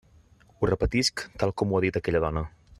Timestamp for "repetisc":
0.71-1.23